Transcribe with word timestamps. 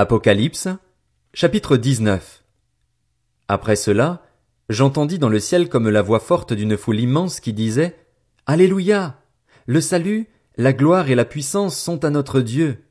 Apocalypse, 0.00 0.66
chapitre 1.34 1.76
19. 1.76 2.42
Après 3.48 3.76
cela, 3.76 4.22
j'entendis 4.70 5.18
dans 5.18 5.28
le 5.28 5.40
ciel 5.40 5.68
comme 5.68 5.90
la 5.90 6.00
voix 6.00 6.20
forte 6.20 6.54
d'une 6.54 6.78
foule 6.78 7.00
immense 7.00 7.38
qui 7.38 7.52
disait, 7.52 7.94
Alléluia! 8.46 9.20
Le 9.66 9.82
salut, 9.82 10.26
la 10.56 10.72
gloire 10.72 11.10
et 11.10 11.14
la 11.14 11.26
puissance 11.26 11.76
sont 11.76 12.02
à 12.02 12.08
notre 12.08 12.40
Dieu. 12.40 12.82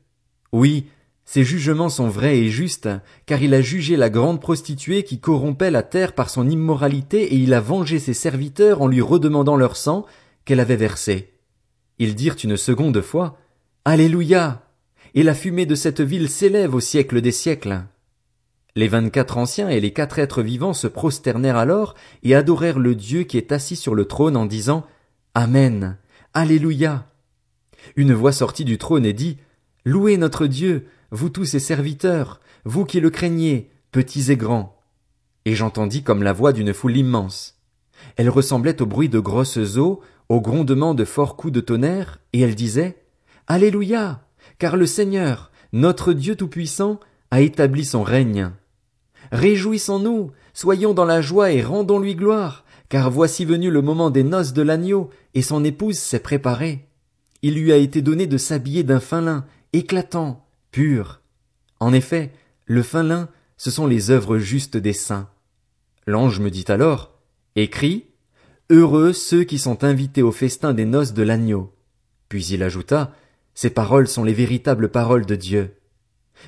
Oui, 0.52 0.86
ses 1.24 1.42
jugements 1.42 1.88
sont 1.88 2.08
vrais 2.08 2.38
et 2.38 2.48
justes, 2.48 2.88
car 3.26 3.42
il 3.42 3.54
a 3.54 3.60
jugé 3.60 3.96
la 3.96 4.08
grande 4.08 4.40
prostituée 4.40 5.02
qui 5.02 5.18
corrompait 5.18 5.72
la 5.72 5.82
terre 5.82 6.12
par 6.12 6.30
son 6.30 6.48
immoralité 6.48 7.34
et 7.34 7.38
il 7.38 7.54
a 7.54 7.60
vengé 7.60 7.98
ses 7.98 8.14
serviteurs 8.14 8.82
en 8.82 8.86
lui 8.86 9.00
redemandant 9.00 9.56
leur 9.56 9.76
sang 9.76 10.06
qu'elle 10.44 10.60
avait 10.60 10.76
versé. 10.76 11.34
Ils 11.98 12.14
dirent 12.14 12.36
une 12.44 12.56
seconde 12.56 13.00
fois, 13.00 13.36
Alléluia! 13.84 14.69
Et 15.14 15.22
la 15.22 15.34
fumée 15.34 15.66
de 15.66 15.74
cette 15.74 16.00
ville 16.00 16.28
s'élève 16.28 16.74
au 16.74 16.80
siècle 16.80 17.20
des 17.20 17.32
siècles. 17.32 17.82
Les 18.76 18.86
vingt-quatre 18.86 19.36
anciens 19.38 19.68
et 19.68 19.80
les 19.80 19.92
quatre 19.92 20.18
êtres 20.18 20.42
vivants 20.42 20.72
se 20.72 20.86
prosternèrent 20.86 21.56
alors 21.56 21.94
et 22.22 22.34
adorèrent 22.34 22.78
le 22.78 22.94
Dieu 22.94 23.24
qui 23.24 23.36
est 23.36 23.52
assis 23.52 23.76
sur 23.76 23.94
le 23.94 24.04
trône 24.04 24.36
en 24.36 24.46
disant, 24.46 24.86
Amen. 25.34 25.98
Alléluia. 26.34 27.06
Une 27.96 28.14
voix 28.14 28.32
sortit 28.32 28.64
du 28.64 28.78
trône 28.78 29.04
et 29.04 29.12
dit, 29.12 29.38
Louez 29.84 30.16
notre 30.16 30.46
Dieu, 30.46 30.86
vous 31.10 31.30
tous 31.30 31.44
ses 31.44 31.58
serviteurs, 31.58 32.40
vous 32.64 32.84
qui 32.84 33.00
le 33.00 33.10
craignez, 33.10 33.70
petits 33.90 34.30
et 34.30 34.36
grands. 34.36 34.78
Et 35.44 35.54
j'entendis 35.54 36.04
comme 36.04 36.22
la 36.22 36.32
voix 36.32 36.52
d'une 36.52 36.72
foule 36.72 36.96
immense. 36.96 37.58
Elle 38.16 38.30
ressemblait 38.30 38.80
au 38.80 38.86
bruit 38.86 39.08
de 39.08 39.18
grosses 39.18 39.76
eaux, 39.76 40.00
au 40.28 40.40
grondement 40.40 40.94
de 40.94 41.04
forts 41.04 41.36
coups 41.36 41.52
de 41.52 41.60
tonnerre, 41.60 42.20
et 42.32 42.40
elle 42.40 42.54
disait, 42.54 43.02
Alléluia! 43.48 44.22
Car 44.60 44.76
le 44.76 44.84
Seigneur, 44.84 45.50
notre 45.72 46.12
Dieu 46.12 46.36
Tout-Puissant, 46.36 47.00
a 47.30 47.40
établi 47.40 47.82
son 47.82 48.02
règne. 48.02 48.50
Réjouissons-nous, 49.32 50.32
soyons 50.52 50.92
dans 50.92 51.06
la 51.06 51.22
joie 51.22 51.50
et 51.50 51.62
rendons-lui 51.62 52.14
gloire, 52.14 52.66
car 52.90 53.10
voici 53.10 53.46
venu 53.46 53.70
le 53.70 53.80
moment 53.80 54.10
des 54.10 54.22
noces 54.22 54.52
de 54.52 54.60
l'agneau, 54.60 55.08
et 55.32 55.40
son 55.40 55.64
épouse 55.64 55.96
s'est 55.96 56.20
préparée. 56.20 56.86
Il 57.40 57.54
lui 57.54 57.72
a 57.72 57.76
été 57.78 58.02
donné 58.02 58.26
de 58.26 58.36
s'habiller 58.36 58.82
d'un 58.82 59.00
fin 59.00 59.22
lin, 59.22 59.46
éclatant, 59.72 60.46
pur. 60.72 61.22
En 61.78 61.94
effet, 61.94 62.30
le 62.66 62.82
fin 62.82 63.02
lin, 63.02 63.30
ce 63.56 63.70
sont 63.70 63.86
les 63.86 64.10
œuvres 64.10 64.36
justes 64.36 64.76
des 64.76 64.92
saints. 64.92 65.30
L'ange 66.06 66.38
me 66.38 66.50
dit 66.50 66.66
alors, 66.68 67.18
écris, 67.56 68.04
Heureux 68.68 69.14
ceux 69.14 69.44
qui 69.44 69.58
sont 69.58 69.84
invités 69.84 70.22
au 70.22 70.32
festin 70.32 70.74
des 70.74 70.84
noces 70.84 71.14
de 71.14 71.22
l'agneau. 71.22 71.72
Puis 72.28 72.44
il 72.46 72.62
ajouta, 72.62 73.14
Ces 73.60 73.68
paroles 73.68 74.08
sont 74.08 74.24
les 74.24 74.32
véritables 74.32 74.88
paroles 74.88 75.26
de 75.26 75.36
Dieu. 75.36 75.74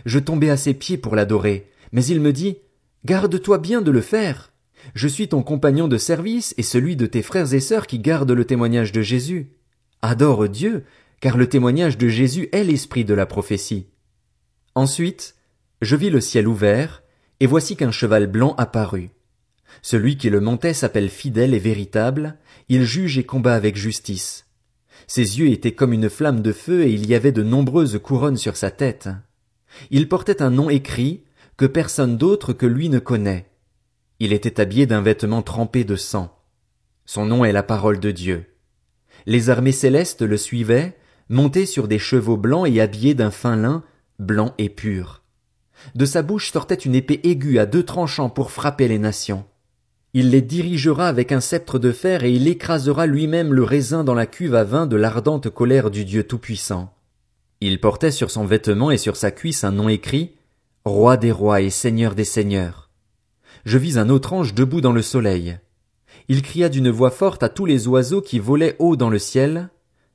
Je 0.06 0.18
tombai 0.18 0.48
à 0.48 0.56
ses 0.56 0.72
pieds 0.72 0.96
pour 0.96 1.14
l'adorer, 1.14 1.68
mais 1.92 2.02
il 2.06 2.22
me 2.22 2.32
dit, 2.32 2.56
Garde-toi 3.04 3.58
bien 3.58 3.82
de 3.82 3.90
le 3.90 4.00
faire. 4.00 4.54
Je 4.94 5.08
suis 5.08 5.28
ton 5.28 5.42
compagnon 5.42 5.88
de 5.88 5.98
service 5.98 6.54
et 6.56 6.62
celui 6.62 6.96
de 6.96 7.04
tes 7.04 7.20
frères 7.20 7.52
et 7.52 7.60
sœurs 7.60 7.86
qui 7.86 7.98
gardent 7.98 8.30
le 8.30 8.46
témoignage 8.46 8.92
de 8.92 9.02
Jésus. 9.02 9.50
Adore 10.00 10.48
Dieu, 10.48 10.84
car 11.20 11.36
le 11.36 11.50
témoignage 11.50 11.98
de 11.98 12.08
Jésus 12.08 12.48
est 12.50 12.64
l'esprit 12.64 13.04
de 13.04 13.12
la 13.12 13.26
prophétie. 13.26 13.88
Ensuite, 14.74 15.34
je 15.82 15.96
vis 15.96 16.08
le 16.08 16.22
ciel 16.22 16.48
ouvert, 16.48 17.02
et 17.40 17.46
voici 17.46 17.76
qu'un 17.76 17.90
cheval 17.90 18.26
blanc 18.26 18.54
apparut. 18.56 19.10
Celui 19.82 20.16
qui 20.16 20.30
le 20.30 20.40
montait 20.40 20.72
s'appelle 20.72 21.10
fidèle 21.10 21.52
et 21.52 21.58
véritable, 21.58 22.38
il 22.70 22.84
juge 22.84 23.18
et 23.18 23.24
combat 23.24 23.54
avec 23.54 23.76
justice. 23.76 24.46
Ses 25.06 25.38
yeux 25.38 25.48
étaient 25.48 25.72
comme 25.72 25.92
une 25.92 26.10
flamme 26.10 26.40
de 26.40 26.52
feu 26.52 26.82
et 26.82 26.92
il 26.92 27.08
y 27.08 27.14
avait 27.14 27.32
de 27.32 27.42
nombreuses 27.42 27.98
couronnes 28.02 28.36
sur 28.36 28.56
sa 28.56 28.70
tête. 28.70 29.08
Il 29.90 30.08
portait 30.08 30.42
un 30.42 30.50
nom 30.50 30.70
écrit, 30.70 31.24
que 31.56 31.66
personne 31.66 32.16
d'autre 32.16 32.52
que 32.52 32.66
lui 32.66 32.88
ne 32.88 32.98
connaît. 32.98 33.50
Il 34.20 34.32
était 34.32 34.60
habillé 34.60 34.86
d'un 34.86 35.02
vêtement 35.02 35.42
trempé 35.42 35.84
de 35.84 35.96
sang. 35.96 36.38
Son 37.04 37.26
nom 37.26 37.44
est 37.44 37.52
la 37.52 37.62
parole 37.62 38.00
de 38.00 38.10
Dieu. 38.10 38.46
Les 39.26 39.50
armées 39.50 39.72
célestes 39.72 40.22
le 40.22 40.36
suivaient, 40.36 40.96
montés 41.28 41.66
sur 41.66 41.88
des 41.88 41.98
chevaux 41.98 42.36
blancs 42.36 42.68
et 42.68 42.80
habillés 42.80 43.14
d'un 43.14 43.30
fin 43.30 43.56
lin, 43.56 43.84
blanc 44.18 44.54
et 44.58 44.68
pur. 44.68 45.22
De 45.94 46.04
sa 46.04 46.22
bouche 46.22 46.52
sortait 46.52 46.74
une 46.74 46.94
épée 46.94 47.20
aiguë 47.24 47.58
à 47.58 47.66
deux 47.66 47.82
tranchants 47.82 48.30
pour 48.30 48.50
frapper 48.50 48.88
les 48.88 48.98
nations. 48.98 49.44
Il 50.14 50.30
les 50.30 50.42
dirigera 50.42 51.08
avec 51.08 51.32
un 51.32 51.40
sceptre 51.40 51.78
de 51.78 51.90
fer 51.90 52.22
et 52.22 52.32
il 52.32 52.46
écrasera 52.46 53.06
lui-même 53.06 53.54
le 53.54 53.64
raisin 53.64 54.04
dans 54.04 54.12
la 54.12 54.26
cuve 54.26 54.54
à 54.54 54.62
vin 54.62 54.86
de 54.86 54.96
l'ardente 54.96 55.48
colère 55.48 55.90
du 55.90 56.04
Dieu 56.04 56.24
Tout-Puissant. 56.24 56.92
Il 57.62 57.80
portait 57.80 58.10
sur 58.10 58.30
son 58.30 58.44
vêtement 58.44 58.90
et 58.90 58.98
sur 58.98 59.16
sa 59.16 59.30
cuisse 59.30 59.64
un 59.64 59.72
nom 59.72 59.88
écrit, 59.88 60.32
Roi 60.84 61.16
des 61.16 61.32
rois 61.32 61.62
et 61.62 61.70
Seigneur 61.70 62.14
des 62.14 62.24
seigneurs. 62.24 62.90
Je 63.64 63.78
vis 63.78 63.96
un 63.96 64.10
autre 64.10 64.34
ange 64.34 64.52
debout 64.52 64.82
dans 64.82 64.92
le 64.92 65.00
soleil. 65.00 65.58
Il 66.28 66.42
cria 66.42 66.68
d'une 66.68 66.90
voix 66.90 67.10
forte 67.10 67.42
à 67.42 67.48
tous 67.48 67.64
les 67.64 67.88
oiseaux 67.88 68.20
qui 68.20 68.38
volaient 68.38 68.76
haut 68.80 68.96
dans 68.96 69.10
le 69.10 69.18
ciel, 69.18 69.70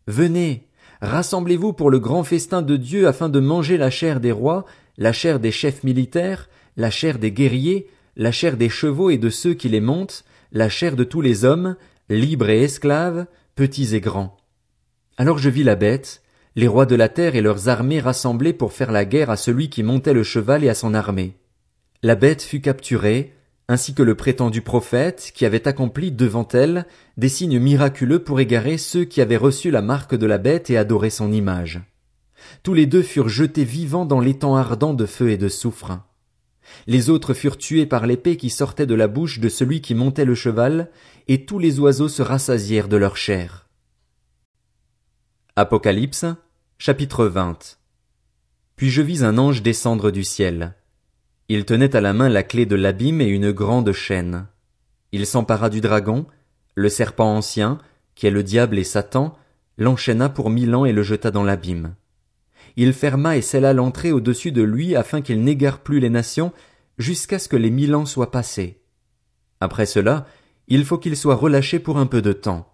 Venez, 0.06 0.68
Rassemblez-vous 1.02 1.74
pour 1.74 1.90
le 1.90 2.00
grand 2.00 2.24
festin 2.24 2.62
de 2.62 2.78
Dieu 2.78 3.08
afin 3.08 3.30
de 3.30 3.40
manger 3.40 3.78
la 3.78 3.90
chair 3.90 4.20
des 4.20 4.32
rois, 4.32 4.66
la 4.98 5.12
chair 5.12 5.40
des 5.40 5.52
chefs 5.52 5.84
militaires, 5.84 6.50
la 6.76 6.90
chair 6.92 7.20
des 7.20 7.32
guerriers, 7.32 7.88
la 8.18 8.32
chair 8.32 8.58
des 8.58 8.68
chevaux 8.68 9.12
et 9.12 9.20
de 9.20 9.30
ceux 9.30 9.54
qui 9.54 9.70
les 9.70 9.80
montent, 9.80 10.26
la 10.52 10.70
chair 10.70 10.96
de 10.96 11.04
tous 11.04 11.22
les 11.22 11.46
hommes, 11.46 11.76
libres 12.10 12.50
et 12.50 12.64
esclaves, 12.64 13.28
petits 13.56 13.96
et 13.96 14.02
grands. 14.02 14.36
Alors 15.18 15.38
je 15.38 15.50
vis 15.50 15.64
la 15.64 15.76
bête, 15.76 16.24
les 16.56 16.68
rois 16.68 16.88
de 16.88 16.96
la 16.96 17.10
terre 17.10 17.36
et 17.36 17.42
leurs 17.42 17.70
armées 17.70 18.00
rassemblés 18.00 18.54
pour 18.54 18.74
faire 18.74 18.92
la 18.92 19.06
guerre 19.06 19.30
à 19.30 19.38
celui 19.38 19.70
qui 19.70 19.84
montait 19.84 20.14
le 20.14 20.24
cheval 20.24 20.64
et 20.64 20.70
à 20.70 20.74
son 20.74 20.96
armée. 20.96 21.38
La 22.02 22.16
bête 22.16 22.42
fut 22.42 22.60
capturée, 22.60 23.34
ainsi 23.68 23.94
que 23.94 24.04
le 24.04 24.16
prétendu 24.16 24.62
prophète, 24.62 25.32
qui 25.36 25.46
avait 25.46 25.68
accompli 25.68 26.12
devant 26.12 26.48
elle 26.54 26.88
des 27.18 27.30
signes 27.30 27.60
miraculeux 27.60 28.24
pour 28.24 28.40
égarer 28.40 28.80
ceux 28.80 29.06
qui 29.06 29.22
avaient 29.22 29.38
reçu 29.38 29.70
la 29.70 29.84
marque 29.84 30.16
de 30.16 30.26
la 30.26 30.40
bête 30.40 30.72
et 30.72 30.78
adoré 30.78 31.12
son 31.12 31.32
image. 31.32 31.82
Tous 32.64 32.74
les 32.74 32.88
deux 32.88 33.04
furent 33.04 33.30
jetés 33.30 33.64
vivants 33.64 34.06
dans 34.06 34.20
l'étang 34.20 34.56
ardent 34.56 34.96
de 34.96 35.06
feu 35.06 35.30
et 35.30 35.38
de 35.38 35.50
soufre. 35.50 36.00
Les 36.88 37.10
autres 37.10 37.34
furent 37.34 37.58
tués 37.58 37.86
par 37.86 38.06
l'épée 38.06 38.38
qui 38.38 38.50
sortait 38.50 38.86
de 38.86 38.96
la 38.96 39.08
bouche 39.08 39.40
de 39.40 39.50
celui 39.50 39.82
qui 39.82 39.96
montait 39.96 40.26
le 40.26 40.36
cheval, 40.36 40.90
et 41.28 41.46
tous 41.46 41.60
les 41.60 41.80
oiseaux 41.80 42.10
se 42.10 42.22
rassasièrent 42.22 42.88
de 42.88 42.98
leur 42.98 43.18
chair. 43.18 43.68
Apocalypse, 45.56 46.26
chapitre 46.78 47.26
20 47.26 47.80
Puis 48.76 48.90
je 48.90 49.02
vis 49.02 49.24
un 49.24 49.38
ange 49.38 49.64
descendre 49.64 50.12
du 50.12 50.24
ciel. 50.24 50.76
Il 51.50 51.66
tenait 51.66 51.96
à 51.96 52.02
la 52.02 52.14
main 52.14 52.30
la 52.30 52.44
clé 52.44 52.66
de 52.66 52.76
l'abîme 52.76 53.22
et 53.22 53.28
une 53.28 53.52
grande 53.52 53.92
chaîne. 53.92 54.48
Il 55.12 55.26
s'empara 55.26 55.70
du 55.70 55.82
dragon, 55.82 56.28
le 56.76 56.90
serpent 56.90 57.36
ancien, 57.36 57.80
qui 58.16 58.28
est 58.28 58.32
le 58.32 58.44
diable 58.44 58.78
et 58.78 58.84
Satan, 58.84 59.38
l'enchaîna 59.78 60.30
pour 60.30 60.50
mille 60.50 60.76
ans 60.76 60.86
et 60.86 60.92
le 60.92 61.04
jeta 61.04 61.32
dans 61.32 61.44
l'abîme. 61.44 61.96
Il 62.76 62.94
ferma 62.94 63.38
et 63.38 63.42
scella 63.42 63.74
l'entrée 63.74 64.12
au-dessus 64.12 64.52
de 64.52 64.62
lui 64.62 64.96
afin 64.96 65.22
qu'il 65.22 65.44
n'égare 65.44 65.80
plus 65.80 66.00
les 66.00 66.10
nations 66.10 66.52
jusqu'à 66.98 67.40
ce 67.40 67.48
que 67.48 67.56
les 67.56 67.72
mille 67.72 67.96
ans 67.96 68.06
soient 68.06 68.32
passés. 68.32 68.82
Après 69.60 69.86
cela, 69.86 70.28
il 70.68 70.86
faut 70.86 70.98
qu'il 70.98 71.16
soit 71.16 71.36
relâché 71.36 71.80
pour 71.80 71.98
un 71.98 72.06
peu 72.06 72.22
de 72.22 72.34
temps. 72.34 72.74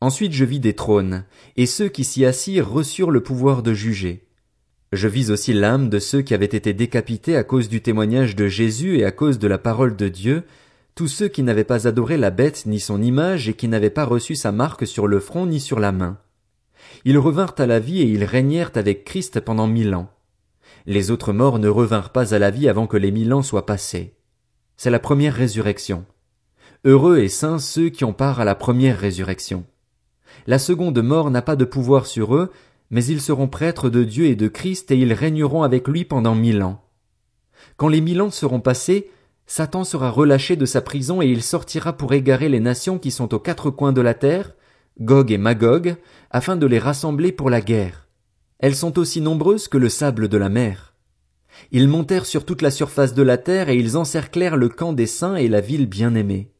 Ensuite 0.00 0.32
je 0.32 0.44
vis 0.44 0.60
des 0.60 0.74
trônes, 0.74 1.24
et 1.56 1.66
ceux 1.66 1.88
qui 1.88 2.04
s'y 2.04 2.24
assirent 2.24 2.70
reçurent 2.70 3.10
le 3.10 3.22
pouvoir 3.22 3.62
de 3.62 3.74
juger. 3.74 4.26
Je 4.92 5.08
vis 5.08 5.30
aussi 5.30 5.52
l'âme 5.52 5.88
de 5.88 5.98
ceux 5.98 6.22
qui 6.22 6.34
avaient 6.34 6.46
été 6.46 6.72
décapités 6.72 7.36
à 7.36 7.44
cause 7.44 7.68
du 7.68 7.80
témoignage 7.80 8.34
de 8.34 8.48
Jésus 8.48 8.98
et 8.98 9.04
à 9.04 9.12
cause 9.12 9.38
de 9.38 9.46
la 9.46 9.58
parole 9.58 9.94
de 9.94 10.08
Dieu, 10.08 10.44
tous 10.94 11.06
ceux 11.06 11.28
qui 11.28 11.42
n'avaient 11.42 11.64
pas 11.64 11.86
adoré 11.86 12.16
la 12.16 12.30
bête 12.30 12.64
ni 12.66 12.80
son 12.80 13.00
image 13.00 13.48
et 13.48 13.54
qui 13.54 13.68
n'avaient 13.68 13.90
pas 13.90 14.04
reçu 14.04 14.34
sa 14.34 14.52
marque 14.52 14.86
sur 14.86 15.06
le 15.06 15.20
front 15.20 15.46
ni 15.46 15.60
sur 15.60 15.78
la 15.78 15.92
main. 15.92 16.18
Ils 17.04 17.18
revinrent 17.18 17.54
à 17.58 17.66
la 17.66 17.78
vie 17.78 18.00
et 18.00 18.06
ils 18.06 18.24
régnèrent 18.24 18.72
avec 18.74 19.04
Christ 19.04 19.40
pendant 19.40 19.66
mille 19.66 19.94
ans. 19.94 20.10
Les 20.86 21.10
autres 21.10 21.32
morts 21.32 21.58
ne 21.58 21.68
revinrent 21.68 22.10
pas 22.10 22.34
à 22.34 22.38
la 22.38 22.50
vie 22.50 22.68
avant 22.68 22.86
que 22.86 22.96
les 22.96 23.10
mille 23.10 23.32
ans 23.32 23.42
soient 23.42 23.66
passés. 23.66 24.14
C'est 24.76 24.90
la 24.90 24.98
première 24.98 25.34
résurrection. 25.34 26.04
Heureux 26.84 27.18
et 27.18 27.28
saints 27.28 27.58
ceux 27.58 27.90
qui 27.90 28.04
ont 28.04 28.14
part 28.14 28.40
à 28.40 28.44
la 28.44 28.54
première 28.54 28.98
résurrection. 28.98 29.64
La 30.46 30.58
seconde 30.58 31.02
mort 31.02 31.30
n'a 31.30 31.42
pas 31.42 31.56
de 31.56 31.64
pouvoir 31.64 32.06
sur 32.06 32.34
eux, 32.34 32.50
mais 32.90 33.04
ils 33.04 33.20
seront 33.20 33.48
prêtres 33.48 33.90
de 33.90 34.04
Dieu 34.04 34.26
et 34.26 34.36
de 34.36 34.48
Christ 34.48 34.90
et 34.90 34.96
ils 34.96 35.12
régneront 35.12 35.62
avec 35.62 35.86
lui 35.86 36.04
pendant 36.04 36.34
mille 36.34 36.62
ans. 36.62 36.82
Quand 37.76 37.88
les 37.88 38.00
mille 38.00 38.22
ans 38.22 38.30
seront 38.30 38.60
passés, 38.60 39.10
Satan 39.46 39.84
sera 39.84 40.10
relâché 40.10 40.56
de 40.56 40.64
sa 40.64 40.80
prison 40.80 41.20
et 41.20 41.26
il 41.26 41.42
sortira 41.42 41.92
pour 41.92 42.12
égarer 42.12 42.48
les 42.48 42.60
nations 42.60 42.98
qui 42.98 43.10
sont 43.10 43.34
aux 43.34 43.38
quatre 43.38 43.70
coins 43.70 43.92
de 43.92 44.00
la 44.00 44.14
terre, 44.14 44.54
Gog 45.00 45.30
et 45.30 45.38
Magog, 45.38 45.96
afin 46.30 46.56
de 46.56 46.66
les 46.66 46.78
rassembler 46.78 47.32
pour 47.32 47.50
la 47.50 47.60
guerre. 47.60 48.08
Elles 48.58 48.74
sont 48.74 48.98
aussi 48.98 49.20
nombreuses 49.20 49.68
que 49.68 49.78
le 49.78 49.88
sable 49.88 50.28
de 50.28 50.36
la 50.36 50.48
mer. 50.48 50.94
Ils 51.72 51.88
montèrent 51.88 52.26
sur 52.26 52.44
toute 52.44 52.62
la 52.62 52.70
surface 52.70 53.14
de 53.14 53.22
la 53.22 53.38
terre 53.38 53.68
et 53.68 53.76
ils 53.76 53.96
encerclèrent 53.96 54.56
le 54.56 54.68
camp 54.68 54.92
des 54.92 55.06
saints 55.06 55.36
et 55.36 55.48
la 55.48 55.60
ville 55.60 55.86
bien-aimée. 55.86 56.50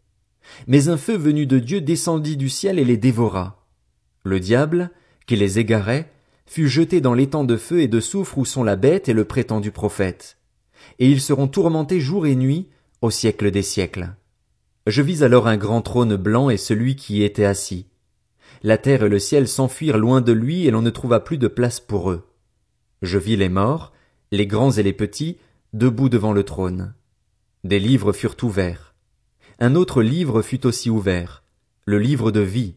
Mais 0.67 0.89
un 0.89 0.97
feu 0.97 1.17
venu 1.17 1.47
de 1.47 1.59
Dieu 1.59 1.81
descendit 1.81 2.37
du 2.37 2.49
ciel 2.49 2.79
et 2.79 2.85
les 2.85 2.97
dévora. 2.97 3.67
Le 4.25 4.41
diable, 4.41 4.91
qui 5.27 5.37
les 5.37 5.59
égarait, 5.59 6.11
fut 6.47 6.69
jeté 6.69 7.01
dans 7.01 7.15
l'étang 7.15 7.45
de 7.45 7.57
feu 7.57 7.81
et 7.81 7.89
de 7.89 8.01
soufre 8.01 8.39
où 8.39 8.45
sont 8.45 8.65
la 8.65 8.77
bête 8.77 9.09
et 9.09 9.13
le 9.13 9.25
prétendu 9.25 9.71
prophète. 9.71 10.39
Et 10.99 11.09
ils 11.09 11.21
seront 11.21 11.49
tourmentés 11.49 12.01
jour 12.01 12.27
et 12.27 12.35
nuit, 12.35 12.69
au 13.03 13.11
siècle 13.11 13.51
des 13.51 13.63
siècles. 13.63 14.15
Je 14.87 15.03
vis 15.03 15.23
alors 15.23 15.47
un 15.47 15.57
grand 15.57 15.83
trône 15.83 16.17
blanc 16.17 16.51
et 16.51 16.57
celui 16.57 16.97
qui 16.97 17.19
y 17.19 17.23
était 17.23 17.45
assis. 17.45 17.87
La 18.63 18.77
terre 18.77 19.05
et 19.05 19.09
le 19.09 19.19
ciel 19.19 19.49
s'enfuirent 19.49 19.97
loin 19.97 20.21
de 20.21 20.33
lui 20.33 20.67
et 20.67 20.71
l'on 20.71 20.83
ne 20.83 20.91
trouva 20.91 21.21
plus 21.21 21.39
de 21.39 21.49
place 21.49 21.81
pour 21.81 22.11
eux. 22.11 22.29
Je 23.01 23.17
vis 23.17 23.37
les 23.37 23.49
morts, 23.49 23.93
les 24.33 24.47
grands 24.47 24.73
et 24.73 24.83
les 24.83 24.93
petits, 24.93 25.39
debout 25.73 26.11
devant 26.11 26.33
le 26.33 26.43
trône. 26.43 26.95
Des 27.65 27.79
livres 27.79 28.13
furent 28.13 28.37
ouverts. 28.43 28.95
Un 29.61 29.75
autre 29.75 30.03
livre 30.03 30.43
fut 30.43 30.67
aussi 30.67 30.91
ouvert, 30.91 31.43
le 31.87 31.99
livre 31.99 32.31
de 32.31 32.41
vie. 32.41 32.75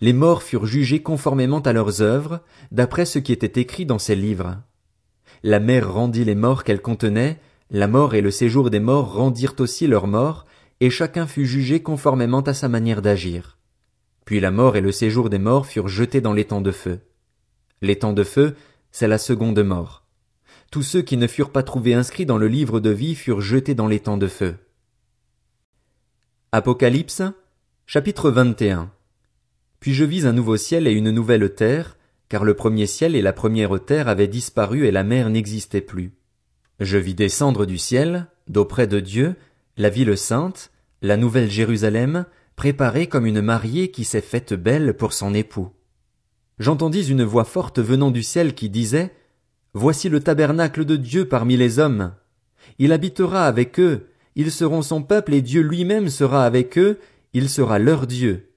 Les 0.00 0.12
morts 0.12 0.42
furent 0.42 0.66
jugés 0.66 1.02
conformément 1.02 1.60
à 1.60 1.72
leurs 1.72 2.02
œuvres, 2.02 2.40
d'après 2.70 3.04
ce 3.04 3.18
qui 3.18 3.32
était 3.32 3.60
écrit 3.60 3.86
dans 3.86 3.98
ces 3.98 4.14
livres. 4.14 4.58
La 5.42 5.60
mer 5.60 5.92
rendit 5.92 6.24
les 6.24 6.34
morts 6.34 6.64
qu'elle 6.64 6.82
contenait, 6.82 7.40
la 7.70 7.88
mort 7.88 8.14
et 8.14 8.20
le 8.20 8.30
séjour 8.30 8.70
des 8.70 8.80
morts 8.80 9.14
rendirent 9.14 9.56
aussi 9.58 9.86
leurs 9.86 10.06
morts, 10.06 10.46
et 10.80 10.90
chacun 10.90 11.26
fut 11.26 11.46
jugé 11.46 11.82
conformément 11.82 12.40
à 12.40 12.54
sa 12.54 12.68
manière 12.68 13.02
d'agir. 13.02 13.57
Puis 14.28 14.40
la 14.40 14.50
mort 14.50 14.76
et 14.76 14.82
le 14.82 14.92
séjour 14.92 15.30
des 15.30 15.38
morts 15.38 15.64
furent 15.64 15.88
jetés 15.88 16.20
dans 16.20 16.34
l'étang 16.34 16.60
de 16.60 16.70
feu. 16.70 17.00
L'étang 17.80 18.12
de 18.12 18.24
feu, 18.24 18.56
c'est 18.90 19.08
la 19.08 19.16
seconde 19.16 19.58
mort. 19.64 20.04
Tous 20.70 20.82
ceux 20.82 21.00
qui 21.00 21.16
ne 21.16 21.26
furent 21.26 21.50
pas 21.50 21.62
trouvés 21.62 21.94
inscrits 21.94 22.26
dans 22.26 22.36
le 22.36 22.46
livre 22.46 22.78
de 22.78 22.90
vie 22.90 23.14
furent 23.14 23.40
jetés 23.40 23.74
dans 23.74 23.86
l'étang 23.86 24.18
de 24.18 24.26
feu. 24.26 24.56
Apocalypse, 26.52 27.22
chapitre 27.86 28.30
21. 28.30 28.92
Puis 29.80 29.94
je 29.94 30.04
vis 30.04 30.26
un 30.26 30.34
nouveau 30.34 30.58
ciel 30.58 30.86
et 30.86 30.92
une 30.92 31.10
nouvelle 31.10 31.54
terre, 31.54 31.96
car 32.28 32.44
le 32.44 32.52
premier 32.52 32.84
ciel 32.86 33.16
et 33.16 33.22
la 33.22 33.32
première 33.32 33.82
terre 33.82 34.08
avaient 34.08 34.28
disparu 34.28 34.86
et 34.86 34.90
la 34.90 35.04
mer 35.04 35.30
n'existait 35.30 35.80
plus. 35.80 36.12
Je 36.80 36.98
vis 36.98 37.14
descendre 37.14 37.64
du 37.64 37.78
ciel, 37.78 38.26
d'auprès 38.46 38.86
de 38.86 39.00
Dieu, 39.00 39.36
la 39.78 39.88
ville 39.88 40.18
sainte, 40.18 40.70
la 41.00 41.16
nouvelle 41.16 41.50
Jérusalem, 41.50 42.26
préparée 42.58 43.06
comme 43.06 43.24
une 43.24 43.40
mariée 43.40 43.92
qui 43.92 44.02
s'est 44.02 44.20
faite 44.20 44.52
belle 44.52 44.94
pour 44.94 45.12
son 45.12 45.32
époux. 45.32 45.68
J'entendis 46.58 47.08
une 47.08 47.22
voix 47.22 47.44
forte 47.44 47.78
venant 47.78 48.10
du 48.10 48.24
ciel 48.24 48.52
qui 48.52 48.68
disait, 48.68 49.14
Voici 49.74 50.08
le 50.08 50.18
tabernacle 50.18 50.84
de 50.84 50.96
Dieu 50.96 51.28
parmi 51.28 51.56
les 51.56 51.78
hommes. 51.78 52.14
Il 52.80 52.90
habitera 52.90 53.46
avec 53.46 53.78
eux, 53.78 54.08
ils 54.34 54.50
seront 54.50 54.82
son 54.82 55.04
peuple 55.04 55.34
et 55.34 55.40
Dieu 55.40 55.62
lui-même 55.62 56.08
sera 56.08 56.44
avec 56.44 56.76
eux, 56.78 56.98
il 57.32 57.48
sera 57.48 57.78
leur 57.78 58.08
Dieu. 58.08 58.50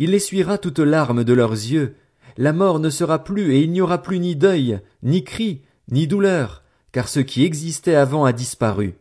Il 0.00 0.12
essuiera 0.12 0.58
toutes 0.58 0.80
larmes 0.80 1.22
de 1.22 1.32
leurs 1.32 1.52
yeux, 1.52 1.94
la 2.36 2.52
mort 2.52 2.80
ne 2.80 2.90
sera 2.90 3.22
plus 3.22 3.54
et 3.54 3.60
il 3.60 3.70
n'y 3.70 3.80
aura 3.80 4.02
plus 4.02 4.18
ni 4.18 4.34
deuil, 4.34 4.80
ni 5.04 5.22
cri, 5.22 5.62
ni 5.88 6.08
douleur, 6.08 6.64
car 6.90 7.06
ce 7.06 7.20
qui 7.20 7.44
existait 7.44 7.94
avant 7.94 8.24
a 8.24 8.32
disparu. 8.32 8.96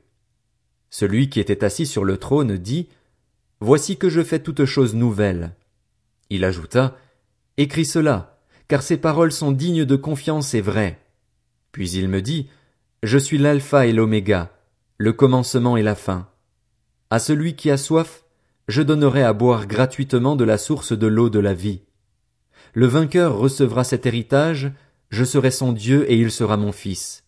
Celui 0.91 1.31
qui 1.31 1.39
était 1.39 1.63
assis 1.63 1.87
sur 1.87 2.03
le 2.03 2.17
trône 2.17 2.57
dit, 2.57 2.89
Voici 3.61 3.97
que 3.97 4.09
je 4.09 4.23
fais 4.23 4.39
toutes 4.39 4.65
choses 4.65 4.95
nouvelles. 4.95 5.51
Il 6.29 6.45
ajouta, 6.45 6.95
Écris 7.57 7.85
cela, 7.85 8.39
car 8.69 8.81
ces 8.81 8.97
paroles 8.97 9.33
sont 9.33 9.51
dignes 9.51 9.83
de 9.83 9.95
confiance 9.95 10.53
et 10.53 10.61
vraies. 10.61 10.99
Puis 11.71 11.91
il 11.91 12.07
me 12.07 12.21
dit, 12.21 12.47
Je 13.03 13.17
suis 13.17 13.37
l'alpha 13.37 13.85
et 13.85 13.91
l'oméga, 13.91 14.51
le 14.97 15.11
commencement 15.11 15.75
et 15.75 15.83
la 15.83 15.95
fin. 15.95 16.29
À 17.09 17.19
celui 17.19 17.55
qui 17.55 17.69
a 17.69 17.77
soif, 17.77 18.23
je 18.69 18.81
donnerai 18.81 19.23
à 19.23 19.33
boire 19.33 19.67
gratuitement 19.67 20.35
de 20.35 20.45
la 20.45 20.57
source 20.57 20.97
de 20.97 21.07
l'eau 21.07 21.29
de 21.29 21.39
la 21.39 21.53
vie. 21.53 21.81
Le 22.73 22.85
vainqueur 22.85 23.37
recevra 23.37 23.83
cet 23.83 24.05
héritage, 24.05 24.71
je 25.09 25.23
serai 25.23 25.51
son 25.51 25.73
Dieu 25.73 26.09
et 26.09 26.15
il 26.15 26.31
sera 26.31 26.55
mon 26.55 26.71
fils. 26.71 27.23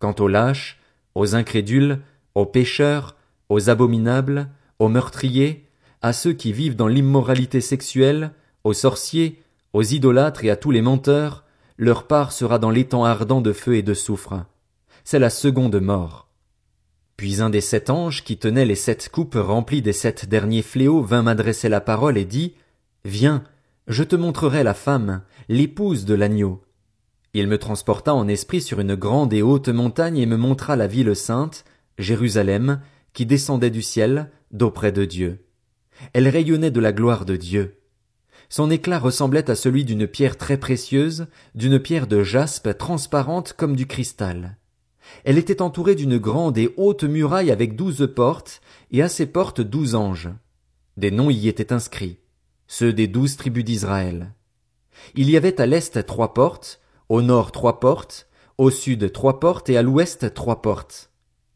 Quant 0.00 0.16
aux 0.18 0.28
lâches, 0.28 0.80
aux 1.14 1.36
incrédules, 1.36 2.00
aux 2.34 2.46
pécheurs, 2.46 3.16
aux 3.48 3.70
abominables, 3.70 4.48
aux 4.78 4.88
meurtriers, 4.88 5.68
à 6.02 6.12
ceux 6.12 6.32
qui 6.32 6.52
vivent 6.52 6.76
dans 6.76 6.88
l'immoralité 6.88 7.60
sexuelle, 7.60 8.32
aux 8.62 8.74
sorciers, 8.74 9.42
aux 9.72 9.82
idolâtres 9.82 10.44
et 10.44 10.50
à 10.50 10.56
tous 10.56 10.70
les 10.70 10.82
menteurs, 10.82 11.44
leur 11.76 12.06
part 12.06 12.32
sera 12.32 12.58
dans 12.58 12.70
l'étang 12.70 13.04
ardent 13.04 13.40
de 13.40 13.52
feu 13.52 13.76
et 13.76 13.82
de 13.82 13.94
soufre. 13.94 14.44
C'est 15.04 15.18
la 15.18 15.30
seconde 15.30 15.80
mort. 15.80 16.28
Puis 17.16 17.40
un 17.42 17.50
des 17.50 17.60
sept 17.60 17.90
anges 17.90 18.24
qui 18.24 18.38
tenaient 18.38 18.64
les 18.64 18.74
sept 18.74 19.08
coupes 19.08 19.36
remplies 19.36 19.82
des 19.82 19.92
sept 19.92 20.28
derniers 20.28 20.62
fléaux 20.62 21.02
vint 21.02 21.22
m'adresser 21.22 21.68
la 21.68 21.80
parole 21.80 22.18
et 22.18 22.24
dit, 22.24 22.54
Viens, 23.04 23.44
je 23.86 24.02
te 24.02 24.16
montrerai 24.16 24.62
la 24.62 24.74
femme, 24.74 25.22
l'épouse 25.48 26.04
de 26.04 26.14
l'agneau. 26.14 26.62
Il 27.34 27.48
me 27.48 27.58
transporta 27.58 28.14
en 28.14 28.28
esprit 28.28 28.60
sur 28.60 28.80
une 28.80 28.94
grande 28.94 29.32
et 29.32 29.42
haute 29.42 29.68
montagne 29.68 30.18
et 30.18 30.26
me 30.26 30.36
montra 30.36 30.76
la 30.76 30.86
ville 30.86 31.14
sainte, 31.14 31.64
Jérusalem, 31.98 32.80
qui 33.14 33.24
descendait 33.24 33.70
du 33.70 33.80
ciel, 33.80 34.30
d'auprès 34.50 34.92
de 34.92 35.04
Dieu. 35.04 35.46
Elle 36.12 36.28
rayonnait 36.28 36.70
de 36.70 36.80
la 36.80 36.92
gloire 36.92 37.24
de 37.24 37.36
Dieu. 37.36 37.80
Son 38.48 38.70
éclat 38.70 38.98
ressemblait 38.98 39.50
à 39.50 39.54
celui 39.54 39.84
d'une 39.84 40.06
pierre 40.06 40.36
très 40.36 40.58
précieuse, 40.58 41.26
d'une 41.54 41.78
pierre 41.78 42.06
de 42.06 42.22
jaspe 42.22 42.76
transparente 42.76 43.54
comme 43.54 43.74
du 43.74 43.86
cristal. 43.86 44.58
Elle 45.24 45.38
était 45.38 45.62
entourée 45.62 45.94
d'une 45.94 46.18
grande 46.18 46.58
et 46.58 46.74
haute 46.76 47.04
muraille 47.04 47.50
avec 47.50 47.76
douze 47.76 48.08
portes, 48.14 48.60
et 48.90 49.02
à 49.02 49.08
ces 49.08 49.26
portes 49.26 49.60
douze 49.60 49.94
anges. 49.94 50.30
Des 50.96 51.10
noms 51.10 51.30
y 51.30 51.48
étaient 51.48 51.72
inscrits, 51.72 52.18
ceux 52.66 52.92
des 52.92 53.08
douze 53.08 53.36
tribus 53.36 53.64
d'Israël. 53.64 54.34
Il 55.14 55.30
y 55.30 55.36
avait 55.36 55.60
à 55.60 55.66
l'est 55.66 56.04
trois 56.06 56.34
portes, 56.34 56.80
au 57.08 57.22
nord 57.22 57.52
trois 57.52 57.80
portes, 57.80 58.28
au 58.58 58.70
sud 58.70 59.12
trois 59.12 59.40
portes 59.40 59.68
et 59.68 59.76
à 59.76 59.82
l'ouest 59.82 60.32
trois 60.34 60.62
portes. 60.62 61.10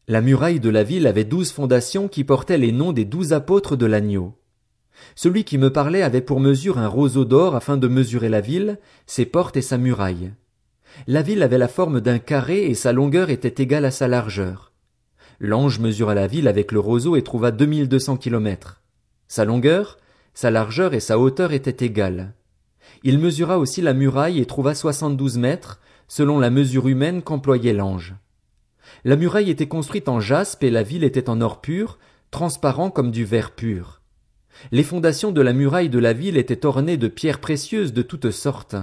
La 0.09 0.21
muraille 0.21 0.59
de 0.59 0.71
la 0.71 0.81
ville 0.81 1.05
avait 1.05 1.23
douze 1.23 1.51
fondations 1.51 2.07
qui 2.07 2.23
portaient 2.23 2.57
les 2.57 2.71
noms 2.71 2.93
des 2.93 3.05
douze 3.05 3.31
apôtres 3.31 3.75
de 3.75 3.85
l'agneau. 3.85 4.33
Celui 5.13 5.43
qui 5.43 5.59
me 5.59 5.71
parlait 5.71 6.01
avait 6.01 6.19
pour 6.19 6.39
mesure 6.39 6.79
un 6.79 6.87
roseau 6.87 7.25
d'or 7.25 7.55
afin 7.55 7.77
de 7.77 7.87
mesurer 7.87 8.27
la 8.27 8.41
ville, 8.41 8.79
ses 9.05 9.27
portes 9.27 9.55
et 9.55 9.61
sa 9.61 9.77
muraille. 9.77 10.31
La 11.05 11.21
ville 11.21 11.43
avait 11.43 11.59
la 11.59 11.67
forme 11.67 12.01
d'un 12.01 12.17
carré 12.17 12.65
et 12.65 12.73
sa 12.73 12.91
longueur 12.91 13.29
était 13.29 13.61
égale 13.61 13.85
à 13.85 13.91
sa 13.91 14.07
largeur. 14.07 14.71
L'ange 15.39 15.77
mesura 15.77 16.15
la 16.15 16.25
ville 16.25 16.47
avec 16.47 16.71
le 16.71 16.79
roseau 16.79 17.15
et 17.15 17.21
trouva 17.21 17.51
deux 17.51 17.67
mille 17.67 17.87
deux 17.87 17.99
cents 17.99 18.17
kilomètres. 18.17 18.81
Sa 19.27 19.45
longueur, 19.45 19.99
sa 20.33 20.49
largeur 20.49 20.95
et 20.95 21.01
sa 21.01 21.19
hauteur 21.19 21.53
étaient 21.53 21.85
égales. 21.85 22.33
Il 23.03 23.19
mesura 23.19 23.59
aussi 23.59 23.83
la 23.83 23.93
muraille 23.93 24.39
et 24.39 24.47
trouva 24.47 24.73
soixante-douze 24.73 25.37
mètres, 25.37 25.79
selon 26.07 26.39
la 26.39 26.49
mesure 26.49 26.87
humaine 26.87 27.21
qu'employait 27.21 27.73
l'ange. 27.73 28.15
La 29.03 29.15
muraille 29.15 29.49
était 29.49 29.67
construite 29.67 30.09
en 30.09 30.19
jaspe 30.19 30.63
et 30.63 30.69
la 30.69 30.83
ville 30.83 31.03
était 31.03 31.29
en 31.29 31.41
or 31.41 31.61
pur, 31.61 31.99
transparent 32.31 32.91
comme 32.91 33.11
du 33.11 33.25
verre 33.25 33.51
pur. 33.51 34.01
Les 34.71 34.83
fondations 34.83 35.31
de 35.31 35.41
la 35.41 35.53
muraille 35.53 35.89
de 35.89 35.99
la 35.99 36.13
ville 36.13 36.37
étaient 36.37 36.65
ornées 36.65 36.97
de 36.97 37.07
pierres 37.07 37.39
précieuses 37.39 37.93
de 37.93 38.01
toutes 38.01 38.31
sortes. 38.31 38.75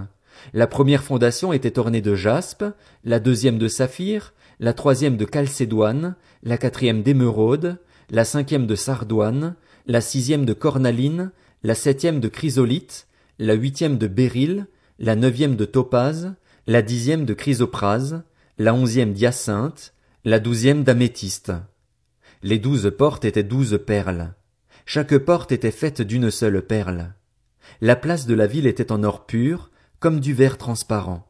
La 0.54 0.66
première 0.66 1.02
fondation 1.02 1.52
était 1.52 1.78
ornée 1.78 2.00
de 2.00 2.14
jaspe, 2.14 2.64
la 3.04 3.20
deuxième 3.20 3.58
de 3.58 3.68
saphir, 3.68 4.32
la 4.58 4.72
troisième 4.72 5.16
de 5.16 5.24
calcédoine, 5.24 6.16
la 6.42 6.56
quatrième 6.56 7.02
d'émeraude, 7.02 7.78
la 8.10 8.24
cinquième 8.24 8.66
de 8.66 8.74
sardoine, 8.74 9.54
la 9.86 10.00
sixième 10.00 10.44
de 10.44 10.52
cornaline, 10.52 11.30
la 11.62 11.74
septième 11.74 12.20
de 12.20 12.28
chrysolite, 12.28 13.06
la 13.38 13.54
huitième 13.54 13.98
de 13.98 14.06
béryl, 14.06 14.66
la 14.98 15.16
neuvième 15.16 15.56
de 15.56 15.64
topaze, 15.64 16.34
la 16.66 16.82
dixième 16.82 17.24
de 17.24 17.34
chrysoprase, 17.34 18.22
la 18.58 18.74
onzième 18.74 19.12
d'hyacinthe, 19.12 19.92
la 20.26 20.40
douzième 20.40 20.82
d'améthyste. 20.82 21.52
Les 22.42 22.58
douze 22.58 22.92
portes 22.98 23.24
étaient 23.24 23.44
douze 23.44 23.78
perles. 23.86 24.34
Chaque 24.84 25.16
porte 25.18 25.52
était 25.52 25.70
faite 25.70 26.02
d'une 26.02 26.32
seule 26.32 26.66
perle. 26.66 27.14
La 27.80 27.94
place 27.94 28.26
de 28.26 28.34
la 28.34 28.48
ville 28.48 28.66
était 28.66 28.90
en 28.90 29.04
or 29.04 29.24
pur, 29.26 29.70
comme 30.00 30.18
du 30.18 30.34
verre 30.34 30.58
transparent. 30.58 31.28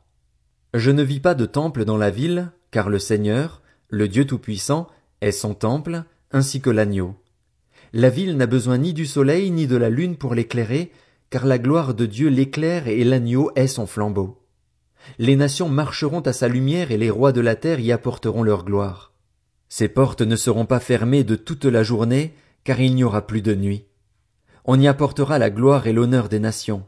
Je 0.73 0.91
ne 0.91 1.03
vis 1.03 1.21
pas 1.21 1.35
de 1.35 1.45
temple 1.45 1.85
dans 1.85 1.99
la 1.99 2.09
ville, 2.09 2.53
car 2.71 2.89
le 2.89 2.99
Seigneur, 2.99 3.61
le 3.91 4.09
Dieu 4.09 4.25
Tout-Puissant, 4.27 4.87
est 5.21 5.31
son 5.31 5.53
temple, 5.53 6.05
ainsi 6.33 6.63
que 6.63 6.71
l'agneau. 6.71 7.17
La 7.93 8.09
ville 8.09 8.39
n'a 8.39 8.47
besoin 8.47 8.79
ni 8.79 8.95
du 8.95 9.05
soleil 9.05 9.51
ni 9.51 9.67
de 9.67 9.77
la 9.77 9.91
lune 9.91 10.17
pour 10.17 10.35
l'éclairer, 10.35 10.91
car 11.29 11.45
la 11.45 11.59
gloire 11.59 11.93
de 11.93 12.07
Dieu 12.07 12.31
l'éclaire 12.31 12.89
et 12.89 13.05
l'agneau 13.05 13.51
est 13.57 13.67
son 13.67 13.87
flambeau. 13.87 14.46
Les 15.19 15.37
nations 15.37 15.69
marcheront 15.69 16.21
à 16.21 16.33
sa 16.33 16.49
lumière 16.49 16.91
et 16.91 16.97
les 16.97 17.11
rois 17.11 17.33
de 17.33 17.41
la 17.41 17.57
terre 17.57 17.81
y 17.81 17.93
apporteront 17.93 18.43
leur 18.43 18.65
gloire. 18.65 19.13
Ses 19.69 19.89
portes 19.89 20.23
ne 20.23 20.37
seront 20.37 20.67
pas 20.67 20.81
fermées 20.81 21.25
de 21.25 21.37
toute 21.37 21.65
la 21.65 21.83
journée, 21.83 22.35
car 22.65 22.81
il 22.81 22.95
n'y 22.95 23.05
aura 23.05 23.27
plus 23.27 23.43
de 23.43 23.55
nuit. 23.55 23.85
On 24.65 24.81
y 24.81 24.89
apportera 24.89 25.39
la 25.39 25.51
gloire 25.51 25.87
et 25.87 25.93
l'honneur 25.93 26.29
des 26.29 26.41
nations. 26.41 26.85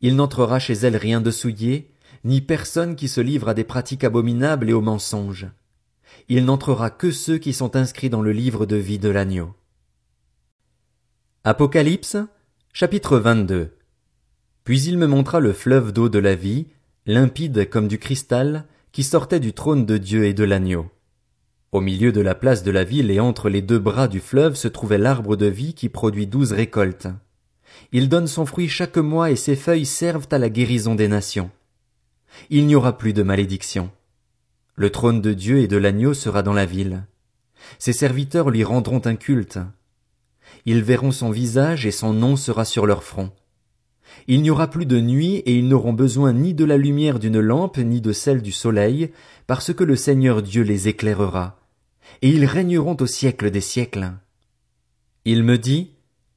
Il 0.00 0.16
n'entrera 0.16 0.58
chez 0.58 0.74
elles 0.74 0.96
rien 0.96 1.20
de 1.20 1.30
souillé, 1.30 1.92
ni 2.24 2.40
personne 2.40 2.96
qui 2.96 3.08
se 3.08 3.20
livre 3.20 3.48
à 3.48 3.54
des 3.54 3.64
pratiques 3.64 4.04
abominables 4.04 4.68
et 4.68 4.72
aux 4.72 4.80
mensonges. 4.80 5.48
Il 6.28 6.44
n'entrera 6.44 6.90
que 6.90 7.10
ceux 7.10 7.38
qui 7.38 7.52
sont 7.52 7.76
inscrits 7.76 8.10
dans 8.10 8.22
le 8.22 8.32
livre 8.32 8.66
de 8.66 8.76
vie 8.76 8.98
de 8.98 9.08
l'agneau. 9.08 9.54
Apocalypse, 11.44 12.16
chapitre 12.72 13.18
22. 13.18 13.76
Puis 14.64 14.82
il 14.82 14.98
me 14.98 15.06
montra 15.06 15.38
le 15.38 15.52
fleuve 15.52 15.92
d'eau 15.92 16.08
de 16.08 16.18
la 16.18 16.34
vie, 16.34 16.66
limpide 17.06 17.68
comme 17.70 17.86
du 17.86 17.98
cristal, 17.98 18.64
qui 18.90 19.04
sortait 19.04 19.40
du 19.40 19.52
trône 19.52 19.86
de 19.86 19.96
Dieu 19.96 20.24
et 20.24 20.34
de 20.34 20.44
l'agneau. 20.44 20.90
Au 21.72 21.80
milieu 21.80 22.10
de 22.10 22.20
la 22.20 22.34
place 22.34 22.62
de 22.62 22.70
la 22.70 22.84
ville 22.84 23.10
et 23.10 23.20
entre 23.20 23.48
les 23.48 23.62
deux 23.62 23.78
bras 23.78 24.08
du 24.08 24.20
fleuve 24.20 24.54
se 24.54 24.68
trouvait 24.68 24.98
l'arbre 24.98 25.36
de 25.36 25.46
vie 25.46 25.74
qui 25.74 25.88
produit 25.88 26.26
douze 26.26 26.52
récoltes. 26.52 27.08
Il 27.92 28.08
donne 28.08 28.26
son 28.26 28.46
fruit 28.46 28.68
chaque 28.68 28.96
mois 28.96 29.30
et 29.30 29.36
ses 29.36 29.56
feuilles 29.56 29.86
servent 29.86 30.28
à 30.30 30.38
la 30.38 30.48
guérison 30.48 30.94
des 30.94 31.08
nations. 31.08 31.50
Il 32.50 32.66
n'y 32.66 32.74
aura 32.74 32.96
plus 32.96 33.12
de 33.12 33.22
malédiction. 33.22 33.90
Le 34.74 34.90
trône 34.90 35.20
de 35.20 35.32
Dieu 35.32 35.58
et 35.58 35.68
de 35.68 35.76
l'agneau 35.76 36.14
sera 36.14 36.42
dans 36.42 36.52
la 36.52 36.66
ville. 36.66 37.04
Ses 37.78 37.92
serviteurs 37.92 38.50
lui 38.50 38.64
rendront 38.64 39.02
un 39.04 39.16
culte. 39.16 39.58
Ils 40.64 40.82
verront 40.82 41.12
son 41.12 41.30
visage 41.30 41.86
et 41.86 41.90
son 41.90 42.12
nom 42.12 42.36
sera 42.36 42.64
sur 42.64 42.86
leur 42.86 43.04
front. 43.04 43.32
Il 44.28 44.42
n'y 44.42 44.50
aura 44.50 44.68
plus 44.68 44.86
de 44.86 45.00
nuit 45.00 45.36
et 45.36 45.56
ils 45.56 45.68
n'auront 45.68 45.92
besoin 45.92 46.32
ni 46.32 46.52
de 46.52 46.64
la 46.64 46.76
lumière 46.76 47.18
d'une 47.18 47.38
lampe 47.38 47.78
ni 47.78 48.00
de 48.00 48.12
celle 48.12 48.42
du 48.42 48.52
soleil, 48.52 49.12
parce 49.46 49.72
que 49.72 49.84
le 49.84 49.94
Seigneur 49.94 50.42
Dieu 50.42 50.62
les 50.62 50.88
éclairera, 50.88 51.60
et 52.22 52.30
ils 52.30 52.44
régneront 52.44 52.96
au 52.98 53.06
siècle 53.06 53.50
des 53.50 53.60
siècles. 53.60 54.12
Il 55.24 55.44
me 55.44 55.58
dit, 55.58 55.92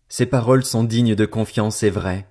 Ces 0.08 0.28
paroles 0.28 0.66
sont 0.66 0.84
dignes 0.84 1.16
de 1.16 1.26
confiance 1.26 1.82
et 1.84 1.90
vraies. 1.90 2.28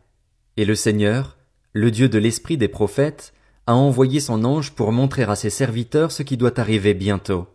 Et 0.57 0.65
le 0.65 0.75
Seigneur, 0.75 1.39
le 1.73 1.91
Dieu 1.91 2.09
de 2.09 2.19
l'esprit 2.19 2.57
des 2.57 2.69
prophètes, 2.69 3.33
a 3.67 3.75
envoyé 3.75 4.21
son 4.21 4.45
ange 4.45 4.73
pour 4.73 4.93
montrer 4.93 5.25
à 5.25 5.37
ses 5.37 5.51
serviteurs 5.51 6.11
ce 6.11 6.23
qui 6.23 6.37
doit 6.37 6.59
arriver 6.59 6.95
bientôt. 6.95 7.47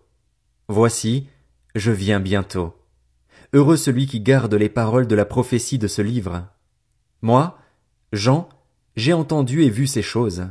Voici, 0.67 1.27
je 1.75 1.91
viens 1.91 2.19
bientôt. 2.19 2.75
Heureux 3.53 3.77
celui 3.77 4.07
qui 4.07 4.19
garde 4.19 4.53
les 4.53 4.69
paroles 4.69 5.07
de 5.07 5.15
la 5.15 5.25
prophétie 5.25 5.79
de 5.79 5.87
ce 5.87 6.01
livre. 6.01 6.47
Moi, 7.21 7.57
Jean, 8.13 8.47
j'ai 8.95 9.11
entendu 9.11 9.63
et 9.63 9.71
vu 9.71 9.87
ces 9.87 10.03
choses. 10.03 10.45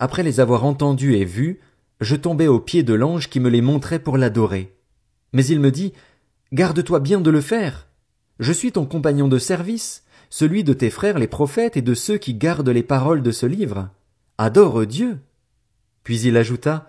Après 0.00 0.24
les 0.24 0.40
avoir 0.40 0.64
entendues 0.64 1.14
et 1.14 1.24
vues, 1.24 1.60
je 2.00 2.16
tombai 2.16 2.48
aux 2.48 2.58
pieds 2.58 2.82
de 2.82 2.92
l'ange 2.92 3.30
qui 3.30 3.38
me 3.38 3.48
les 3.48 3.62
montrait 3.62 4.00
pour 4.00 4.18
l'adorer. 4.18 4.74
Mais 5.32 5.46
il 5.46 5.60
me 5.60 5.70
dit, 5.70 5.92
Garde-toi 6.52 6.98
bien 6.98 7.20
de 7.20 7.30
le 7.30 7.40
faire. 7.40 7.86
Je 8.40 8.52
suis 8.52 8.72
ton 8.72 8.84
compagnon 8.84 9.28
de 9.28 9.38
service, 9.38 10.02
celui 10.28 10.64
de 10.64 10.72
tes 10.72 10.90
frères 10.90 11.20
les 11.20 11.28
prophètes 11.28 11.76
et 11.76 11.82
de 11.82 11.94
ceux 11.94 12.18
qui 12.18 12.34
gardent 12.34 12.68
les 12.68 12.82
paroles 12.82 13.22
de 13.22 13.30
ce 13.30 13.46
livre. 13.46 13.88
Adore 14.36 14.84
Dieu. 14.84 15.20
Puis 16.02 16.20
il 16.22 16.36
ajouta, 16.36 16.88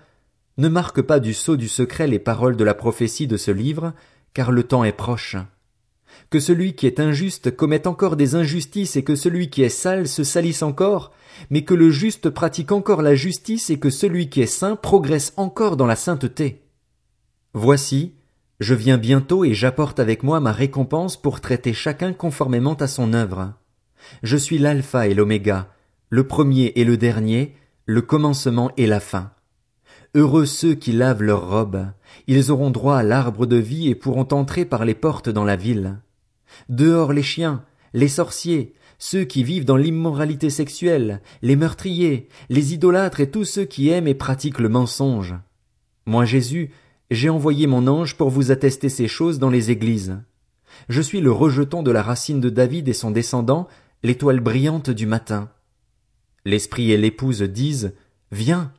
Ne 0.58 0.70
marque 0.70 1.04
pas 1.04 1.20
du 1.20 1.36
sceau 1.36 1.56
du 1.56 1.68
secret 1.68 2.08
les 2.08 2.18
paroles 2.18 2.58
de 2.58 2.64
la 2.64 2.74
prophétie 2.74 3.28
de 3.28 3.38
ce 3.38 3.52
livre, 3.52 3.94
car 4.34 4.52
le 4.52 4.64
temps 4.64 4.84
est 4.84 4.92
proche 4.92 5.38
que 6.30 6.40
celui 6.40 6.74
qui 6.74 6.88
est 6.88 7.00
injuste 7.00 7.56
commette 7.56 7.88
encore 7.88 8.16
des 8.16 8.36
injustices 8.36 8.96
et 8.96 9.04
que 9.04 9.16
celui 9.16 9.50
qui 9.50 9.64
est 9.64 9.70
sale 9.70 10.08
se 10.08 10.24
salisse 10.24 10.64
encore, 10.64 11.12
mais 11.50 11.64
que 11.64 11.74
le 11.74 11.90
juste 11.90 12.30
pratique 12.30 12.72
encore 12.72 13.02
la 13.02 13.16
justice 13.16 13.70
et 13.70 13.80
que 13.80 13.90
celui 13.90 14.30
qui 14.30 14.42
est 14.42 14.48
saint 14.48 14.76
progresse 14.76 15.34
encore 15.38 15.78
dans 15.78 15.86
la 15.86 15.96
sainteté. 15.96 16.64
Voici, 17.54 18.14
je 18.60 18.74
viens 18.74 18.98
bientôt 18.98 19.44
et 19.44 19.54
j'apporte 19.54 20.00
avec 20.00 20.24
moi 20.24 20.40
ma 20.40 20.52
récompense 20.52 21.22
pour 21.22 21.42
traiter 21.42 21.74
chacun 21.74 22.14
conformément 22.14 22.76
à 22.76 22.88
son 22.88 23.14
œuvre. 23.14 23.54
Je 24.22 24.38
suis 24.38 24.58
l'alpha 24.58 25.08
et 25.08 25.14
l'oméga, 25.14 25.70
le 26.10 26.26
premier 26.26 26.72
et 26.76 26.84
le 26.84 26.98
dernier, 26.98 27.56
le 27.86 28.02
commencement 28.02 28.72
et 28.78 28.88
la 28.88 29.00
fin. 29.00 29.33
Heureux 30.16 30.46
ceux 30.46 30.76
qui 30.76 30.92
lavent 30.92 31.24
leurs 31.24 31.50
robes, 31.50 31.88
ils 32.28 32.52
auront 32.52 32.70
droit 32.70 32.98
à 32.98 33.04
l'arbre 33.04 33.48
de 33.48 33.56
vie 33.56 33.90
et 33.90 33.96
pourront 33.96 34.28
entrer 34.32 34.64
par 34.64 34.86
les 34.86 34.94
portes 34.94 35.30
dans 35.30 35.44
la 35.44 35.56
ville. 35.56 35.98
Dehors 36.70 37.14
les 37.14 37.24
chiens, 37.24 37.66
les 37.94 38.08
sorciers, 38.08 38.76
ceux 39.00 39.24
qui 39.24 39.44
vivent 39.44 39.66
dans 39.66 39.76
l'immoralité 39.76 40.52
sexuelle, 40.52 41.20
les 41.42 41.56
meurtriers, 41.56 42.28
les 42.50 42.76
idolâtres 42.76 43.22
et 43.22 43.32
tous 43.32 43.44
ceux 43.44 43.66
qui 43.66 43.90
aiment 43.90 44.08
et 44.08 44.14
pratiquent 44.14 44.60
le 44.60 44.70
mensonge. 44.70 45.34
Moi 46.06 46.26
Jésus, 46.26 46.70
j'ai 47.10 47.30
envoyé 47.30 47.66
mon 47.66 47.88
ange 47.88 48.16
pour 48.16 48.30
vous 48.30 48.52
attester 48.52 48.90
ces 48.90 49.08
choses 49.08 49.40
dans 49.40 49.50
les 49.50 49.72
églises. 49.72 50.20
Je 50.90 51.02
suis 51.02 51.22
le 51.22 51.32
rejeton 51.32 51.82
de 51.82 51.92
la 51.92 52.04
racine 52.04 52.40
de 52.40 52.50
David 52.50 52.88
et 52.88 52.94
son 52.94 53.10
descendant, 53.10 53.68
l'étoile 54.04 54.42
brillante 54.42 54.92
du 54.92 55.08
matin. 55.08 55.50
L'esprit 56.46 56.92
et 56.92 56.98
l'épouse 56.98 57.42
disent, 57.42 57.94
Viens. 58.32 58.72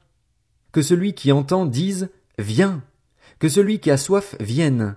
Que 0.74 0.82
celui 0.82 1.14
qui 1.14 1.32
entend 1.32 1.64
dise, 1.64 2.10
Viens. 2.36 2.82
Que 3.38 3.48
celui 3.48 3.78
qui 3.78 3.90
a 3.90 3.96
soif 3.96 4.36
vienne 4.40 4.96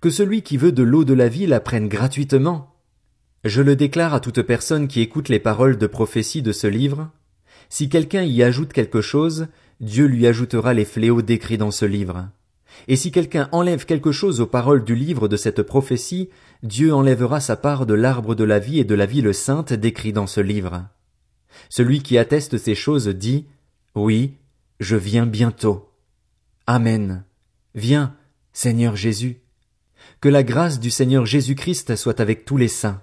que 0.00 0.10
celui 0.10 0.42
qui 0.42 0.56
veut 0.56 0.72
de 0.72 0.82
l'eau 0.82 1.04
de 1.04 1.14
la 1.14 1.28
vie 1.28 1.46
la 1.46 1.60
prenne 1.60 1.88
gratuitement. 1.88 2.74
Je 3.44 3.62
le 3.62 3.76
déclare 3.76 4.14
à 4.14 4.20
toute 4.20 4.42
personne 4.42 4.88
qui 4.88 5.00
écoute 5.00 5.28
les 5.28 5.38
paroles 5.38 5.76
de 5.76 5.86
prophétie 5.86 6.42
de 6.42 6.52
ce 6.52 6.66
livre. 6.66 7.10
Si 7.68 7.88
quelqu'un 7.88 8.22
y 8.22 8.42
ajoute 8.42 8.72
quelque 8.72 9.00
chose, 9.00 9.48
Dieu 9.80 10.06
lui 10.06 10.26
ajoutera 10.26 10.72
les 10.72 10.84
fléaux 10.84 11.22
décrits 11.22 11.58
dans 11.58 11.70
ce 11.70 11.84
livre. 11.84 12.28
Et 12.86 12.96
si 12.96 13.10
quelqu'un 13.10 13.48
enlève 13.52 13.86
quelque 13.86 14.12
chose 14.12 14.40
aux 14.40 14.46
paroles 14.46 14.84
du 14.84 14.94
livre 14.94 15.28
de 15.28 15.36
cette 15.36 15.62
prophétie, 15.62 16.28
Dieu 16.62 16.94
enlèvera 16.94 17.40
sa 17.40 17.56
part 17.56 17.86
de 17.86 17.94
l'arbre 17.94 18.34
de 18.34 18.44
la 18.44 18.58
vie 18.58 18.78
et 18.78 18.84
de 18.84 18.94
la 18.94 19.06
vie 19.06 19.22
le 19.22 19.32
sainte 19.32 19.72
décrit 19.72 20.12
dans 20.12 20.26
ce 20.26 20.40
livre. 20.40 20.86
Celui 21.68 22.02
qui 22.02 22.18
atteste 22.18 22.56
ces 22.56 22.74
choses 22.74 23.08
dit, 23.08 23.46
Oui, 23.94 24.34
je 24.80 24.96
viens 24.96 25.26
bientôt. 25.26 25.92
Amen. 26.66 27.24
Viens, 27.74 28.16
Seigneur 28.52 28.96
Jésus. 28.96 29.40
Que 30.20 30.28
la 30.28 30.42
grâce 30.42 30.80
du 30.80 30.90
Seigneur 30.90 31.26
Jésus-Christ 31.26 31.96
soit 31.96 32.20
avec 32.20 32.44
tous 32.44 32.56
les 32.56 32.68
saints. 32.68 33.02